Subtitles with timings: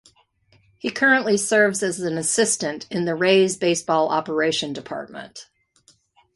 [0.79, 5.45] He currently serves as an assistant in the Rays baseball operation department.